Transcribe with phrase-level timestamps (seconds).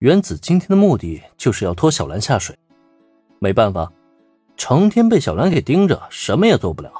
[0.00, 2.56] 原子今天的目的就是要拖小兰下水。
[3.38, 3.92] 没办法，
[4.56, 6.90] 成天被小兰给盯着，什么也做不了，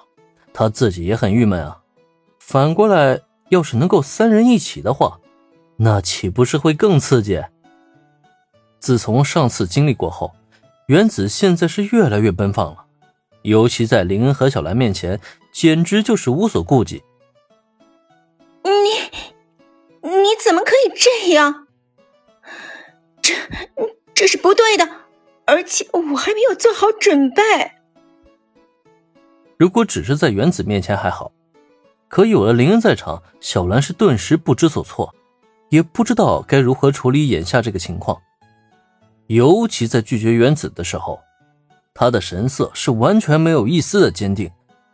[0.53, 1.81] 他自己也很郁闷啊。
[2.39, 3.19] 反过来，
[3.49, 5.19] 要是能够三人一起的话，
[5.79, 7.43] 那岂不是会更刺激？
[8.79, 10.33] 自从上次经历过后，
[10.85, 12.85] 原子现在是越来越奔放了，
[13.41, 15.19] 尤其在林恩和小兰面前，
[15.51, 17.03] 简直就是无所顾忌。
[18.63, 21.67] 你，你怎么可以这样？
[23.31, 24.89] 这，这是不对的，
[25.47, 27.43] 而且我还没有做好准备。
[29.57, 31.31] 如果只是在原子面前还好，
[32.09, 35.15] 可有了林恩在场，小兰是顿时不知所措，
[35.69, 38.21] 也不知道该如何处理眼下这个情况。
[39.27, 41.21] 尤其在拒绝原子的时候，
[41.95, 44.51] 他的神色是完全没有一丝的坚定，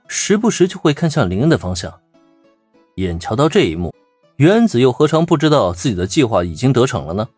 [0.08, 2.00] 时不时就会看向林恩的方向。
[2.96, 3.94] 眼瞧到这一幕，
[4.36, 7.28] 原子又何尝不知道自己的计划已经得逞了呢？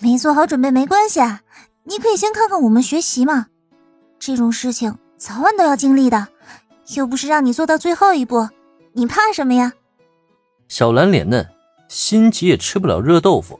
[0.00, 1.42] 没做好准备没关系啊，
[1.84, 3.46] 你可以先看看我们学习嘛。
[4.18, 6.28] 这种事情早晚都要经历的，
[6.94, 8.48] 又不是让你做到最后一步，
[8.92, 9.72] 你怕什么呀？
[10.68, 11.46] 小兰脸嫩，
[11.88, 13.58] 心急也吃不了热豆腐。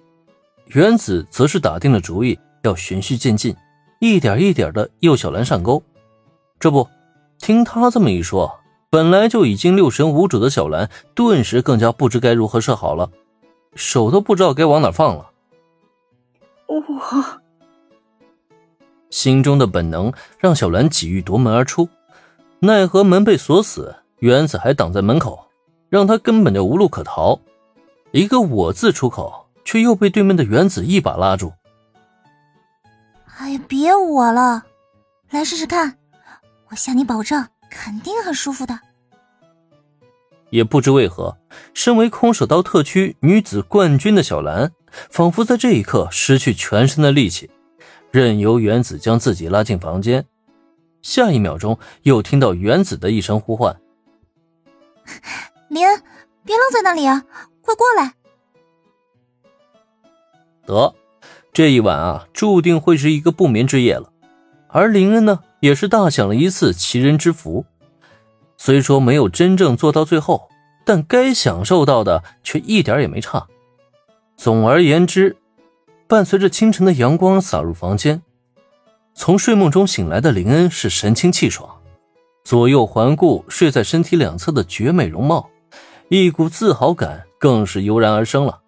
[0.66, 3.56] 原子则是打定了主意，要循序渐进，
[3.98, 5.82] 一点一点的诱小兰上钩。
[6.60, 6.86] 这不，
[7.38, 13.10] 听他这么一说，本来就已经六神无主的小兰，顿时更加不知该如何是好了，
[13.74, 15.27] 手都不知道该往哪放了。
[16.86, 17.24] 我
[19.10, 21.88] 心中的本能让小兰几欲夺门而出，
[22.60, 25.48] 奈何门被锁死，原子还挡在门口，
[25.88, 27.40] 让她根本就无路可逃。
[28.10, 31.52] 一个“我”字出口，却又被对面的原子一把拉住。
[33.38, 34.64] 哎呀，别我了，
[35.30, 35.96] 来试试看，
[36.68, 38.78] 我向你保证，肯定很舒服的。
[40.50, 41.36] 也不知为何，
[41.74, 44.72] 身为空手道特区女子冠军的小兰。
[45.10, 47.50] 仿佛在这一刻失去全身的力气，
[48.10, 50.24] 任由原子将自己拉进房间。
[51.02, 53.80] 下一秒钟，又听到原子的一声呼唤
[55.68, 56.02] ：“林恩，
[56.44, 57.24] 别愣在那里啊，
[57.62, 58.14] 快过来！”
[60.66, 60.94] 得，
[61.52, 64.12] 这一晚啊，注定会是一个不眠之夜了。
[64.68, 67.64] 而林恩呢，也是大享了一次奇人之福。
[68.56, 70.50] 虽说没有真正做到最后，
[70.84, 73.46] 但该享受到的却一点也没差。
[74.38, 75.36] 总而言之，
[76.06, 78.22] 伴随着清晨的阳光洒入房间，
[79.12, 81.68] 从睡梦中醒来的林恩是神清气爽，
[82.44, 85.50] 左右环顾睡在身体两侧的绝美容貌，
[86.08, 88.60] 一股自豪感更是油然而生了。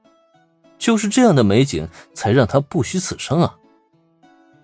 [0.76, 3.54] 就是这样的美景，才让他不虚此生啊！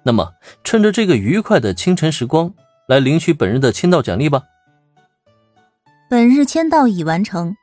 [0.02, 0.32] 那么，
[0.64, 2.52] 趁着这个愉快的清晨时光，
[2.88, 4.42] 来领取本日的签到奖励吧。
[6.10, 7.54] 本日签到已完成。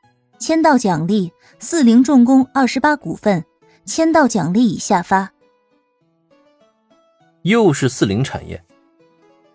[0.46, 3.46] 签到奖励：四零重工二十八股份。
[3.86, 5.32] 签到奖励已下发。
[7.40, 8.62] 又是四零产业，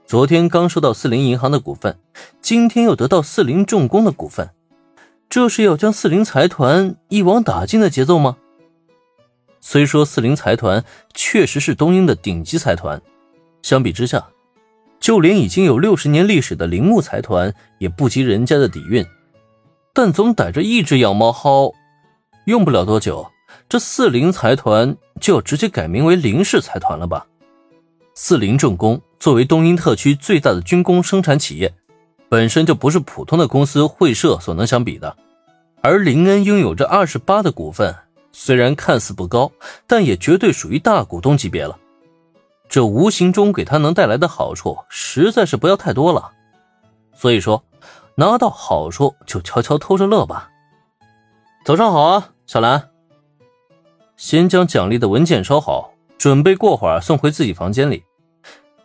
[0.08, 2.00] 昨天刚收到四零银行的股份，
[2.42, 4.50] 今天又得到四零重工的股份，
[5.30, 8.38] 这是要将四零财团一网打尽的节奏吗？
[9.62, 10.84] 虽说四零财团
[11.14, 13.00] 确实是东英的顶级财团，
[13.62, 14.26] 相比之下，
[15.00, 19.06] 就连已经有六十年历史的铃木财团也不及人家的底蕴。
[19.94, 21.74] 但总逮着一只养猫薅，
[22.46, 23.30] 用不了多久，
[23.68, 27.26] 这四零财团就要直接改名为林氏财团了吧？
[28.14, 31.74] 四零重工作为东英特区最大的军工生产企业，
[32.30, 35.16] 本身就不是普通的公司会社所能相比的。
[35.82, 37.96] 而林恩拥有着二十八的股份，
[38.32, 39.52] 虽然看似不高，
[39.88, 41.78] 但也绝对属于大股东级别了。
[42.70, 46.32] 这无形中给他能带来的好处，实在是不要太多了。
[47.14, 47.64] 所以说。
[48.20, 50.52] 拿到好处就悄悄偷着乐吧。
[51.64, 52.90] 早上好啊，小兰。
[54.18, 58.04] 先将奖励的文件收好，准备过会儿送回自己房间里。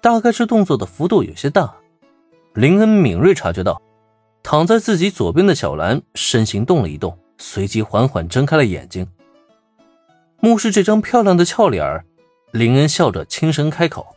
[0.00, 1.74] 大概是动作的幅度有些大，
[2.52, 3.82] 林恩敏锐察觉到，
[4.44, 9.04] 躺在自己左边的小兰身形动了一动，随即缓缓睁开了眼睛。
[10.38, 12.04] 目视这张漂亮的俏脸儿，
[12.52, 14.14] 林恩笑着轻声开口，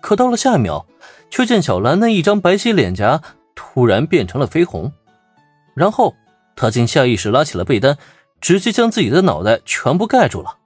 [0.00, 0.86] 可到了下一秒，
[1.30, 3.20] 却见小兰那一张白皙脸颊。
[3.56, 4.92] 突然变成了绯红，
[5.74, 6.14] 然后
[6.54, 7.98] 他竟下意识拉起了被单，
[8.40, 10.58] 直接将自己的脑袋全部盖住了。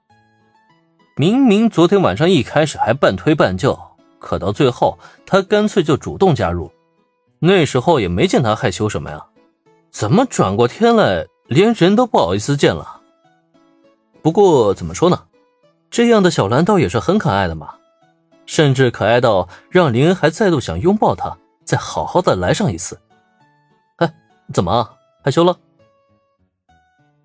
[1.15, 3.79] 明明昨天晚上一开始还半推半就，
[4.19, 6.71] 可到最后他干脆就主动加入，
[7.39, 9.25] 那时候也没见他害羞什么呀，
[9.89, 13.01] 怎么转过天来连人都不好意思见了？
[14.21, 15.23] 不过怎么说呢，
[15.89, 17.75] 这样的小兰倒也是很可爱的嘛，
[18.45, 21.37] 甚至可爱到让林恩还再度想拥抱她。
[21.71, 22.99] 再好好的来上一次。
[23.95, 24.13] 哎，
[24.53, 24.89] 怎么
[25.23, 25.57] 害羞了？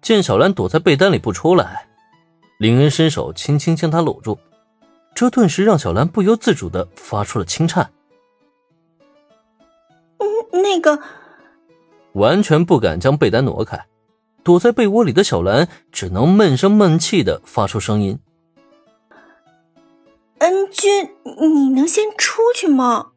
[0.01, 1.89] 见小兰躲在被单里不出来，
[2.59, 4.39] 林恩伸手轻轻将她搂住，
[5.17, 7.91] 这顿时让小兰不由自主的发出了轻颤。
[10.19, 10.97] 嗯，那个，
[12.13, 13.85] 完全不敢将被单挪开，
[14.45, 18.21] 躲在被窝里的小兰只能闷声闷气的发出声音
[20.39, 23.11] ：“恩君，你能先出去吗？”